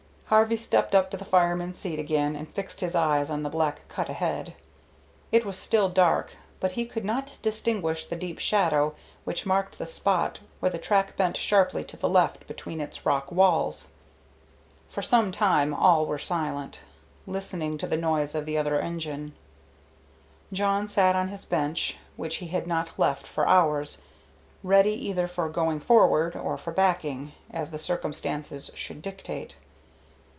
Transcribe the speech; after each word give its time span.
Harvey 0.31 0.55
stepped 0.55 0.95
up 0.95 1.11
to 1.11 1.17
the 1.17 1.25
fireman's 1.25 1.77
seat 1.77 1.99
again, 1.99 2.37
and 2.37 2.47
fixed 2.55 2.79
his 2.79 2.95
eyes 2.95 3.29
on 3.29 3.43
the 3.43 3.49
black 3.49 3.85
cut 3.89 4.07
ahead. 4.07 4.53
It 5.29 5.43
was 5.43 5.57
still 5.57 5.89
dark, 5.89 6.37
but 6.61 6.71
he 6.71 6.85
could 6.85 7.03
now 7.03 7.25
distinguish 7.41 8.05
the 8.05 8.15
deep 8.15 8.39
shadow 8.39 8.95
which 9.25 9.45
marked 9.45 9.77
the 9.77 9.85
spot 9.85 10.39
where 10.61 10.69
the 10.69 10.77
track 10.77 11.17
bent 11.17 11.35
sharply 11.35 11.83
to 11.83 11.97
the 11.97 12.07
left 12.07 12.47
between 12.47 12.79
its 12.79 13.05
rock 13.05 13.29
walls. 13.29 13.89
For 14.87 15.01
some 15.01 15.33
time 15.33 15.73
all 15.73 16.05
were 16.05 16.17
silent, 16.17 16.83
listening 17.27 17.77
to 17.79 17.87
the 17.87 17.97
noise 17.97 18.33
of 18.33 18.45
the 18.45 18.57
other 18.57 18.79
engine. 18.79 19.35
Jawn 20.53 20.87
sat 20.87 21.13
on 21.13 21.27
his 21.27 21.43
bench, 21.43 21.97
which 22.15 22.37
he 22.37 22.47
had 22.47 22.67
not 22.67 22.97
left 22.97 23.27
for 23.27 23.45
hours, 23.49 24.01
ready 24.63 24.93
either 24.93 25.27
for 25.27 25.49
going 25.49 25.79
ahead 25.89 26.37
or 26.41 26.57
for 26.57 26.71
backing, 26.71 27.33
as 27.49 27.71
the 27.71 27.77
circumstances 27.79 28.71
should 28.73 29.01
dictate. 29.01 29.57